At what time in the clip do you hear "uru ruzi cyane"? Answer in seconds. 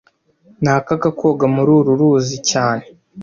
1.77-2.83